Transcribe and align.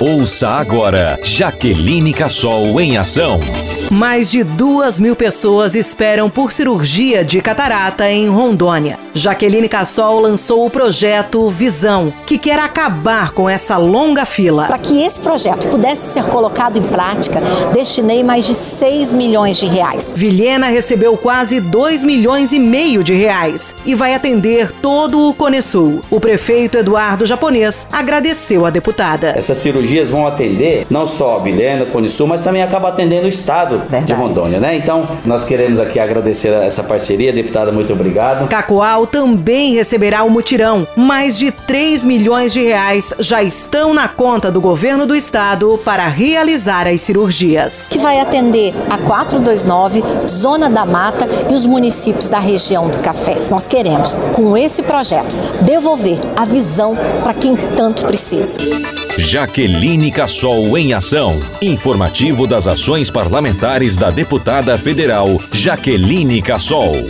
Ouça 0.00 0.50
agora 0.50 1.18
Jaqueline 1.24 2.12
Cassol 2.12 2.80
em 2.80 2.96
ação. 2.96 3.40
Mais 3.90 4.30
de 4.30 4.44
duas 4.44 5.00
mil 5.00 5.16
pessoas 5.16 5.74
esperam 5.74 6.28
por 6.28 6.52
cirurgia 6.52 7.24
de 7.24 7.40
catarata 7.40 8.10
em 8.10 8.28
Rondônia. 8.28 8.98
Jaqueline 9.14 9.66
Cassol 9.66 10.20
lançou 10.20 10.66
o 10.66 10.70
projeto 10.70 11.48
Visão, 11.48 12.12
que 12.26 12.36
quer 12.36 12.58
acabar 12.58 13.32
com 13.32 13.48
essa 13.48 13.78
longa 13.78 14.26
fila. 14.26 14.66
Para 14.66 14.78
que 14.78 15.02
esse 15.02 15.18
projeto 15.18 15.68
pudesse 15.68 16.12
ser 16.12 16.24
colocado 16.24 16.78
em 16.78 16.82
prática, 16.82 17.40
destinei 17.72 18.22
mais 18.22 18.46
de 18.46 18.54
6 18.54 19.14
milhões 19.14 19.56
de 19.56 19.64
reais. 19.64 20.14
Vilhena 20.14 20.66
recebeu 20.66 21.16
quase 21.16 21.58
2 21.58 22.04
milhões 22.04 22.52
e 22.52 22.58
meio 22.58 23.02
de 23.02 23.14
reais 23.14 23.74
e 23.86 23.94
vai 23.94 24.14
atender 24.14 24.70
todo 24.82 25.28
o 25.28 25.34
Cone 25.34 25.62
Sul. 25.62 26.02
O 26.10 26.20
prefeito 26.20 26.76
Eduardo 26.76 27.24
Japonês 27.24 27.86
agradeceu 27.90 28.66
a 28.66 28.70
deputada. 28.70 29.30
Essas 29.30 29.56
cirurgias 29.56 30.10
vão 30.10 30.26
atender 30.26 30.86
não 30.90 31.06
só 31.06 31.36
a 31.36 31.38
Vilhena, 31.38 31.86
Cone 31.86 32.08
Sul, 32.08 32.26
mas 32.26 32.42
também 32.42 32.62
acaba 32.62 32.88
atendendo 32.88 33.24
o 33.24 33.30
estado 33.30 33.77
Verdade. 33.78 34.06
de 34.06 34.12
Rondônia, 34.12 34.60
né? 34.60 34.76
Então, 34.76 35.08
nós 35.24 35.44
queremos 35.44 35.80
aqui 35.80 35.98
agradecer 35.98 36.48
essa 36.48 36.82
parceria, 36.82 37.32
deputada, 37.32 37.70
muito 37.72 37.92
obrigado. 37.92 38.48
Cacoal 38.48 39.06
também 39.06 39.74
receberá 39.74 40.22
o 40.24 40.30
mutirão. 40.30 40.86
Mais 40.96 41.38
de 41.38 41.50
3 41.50 42.04
milhões 42.04 42.52
de 42.52 42.62
reais 42.62 43.12
já 43.18 43.42
estão 43.42 43.92
na 43.94 44.08
conta 44.08 44.50
do 44.50 44.60
governo 44.60 45.06
do 45.06 45.14
estado 45.14 45.78
para 45.84 46.06
realizar 46.08 46.86
as 46.86 47.00
cirurgias. 47.00 47.88
Que 47.90 47.98
vai 47.98 48.20
atender 48.20 48.74
a 48.90 48.98
429, 48.98 50.02
Zona 50.26 50.68
da 50.68 50.84
Mata 50.84 51.28
e 51.50 51.54
os 51.54 51.66
municípios 51.66 52.28
da 52.28 52.38
região 52.38 52.88
do 52.88 52.98
Café. 52.98 53.36
Nós 53.50 53.66
queremos, 53.66 54.14
com 54.34 54.56
esse 54.56 54.82
projeto, 54.82 55.36
devolver 55.62 56.18
a 56.36 56.44
visão 56.44 56.96
para 57.22 57.34
quem 57.34 57.56
tanto 57.76 58.04
precisa. 58.04 58.58
Jaqueline 59.16 60.12
Cassol 60.12 60.76
em 60.76 60.92
ação. 60.92 61.40
Informativo 61.62 62.46
das 62.46 62.68
ações 62.68 63.10
parlamentares 63.10 63.96
da 63.96 64.10
deputada 64.10 64.76
federal 64.76 65.40
Jaqueline 65.52 66.42
Cassol. 66.42 67.08